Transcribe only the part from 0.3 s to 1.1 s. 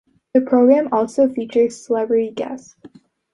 The program